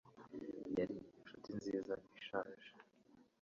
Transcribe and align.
Yari 0.77 0.95
Inshuti 1.19 1.49
nziza 1.57 1.93
ishaje 2.19 2.69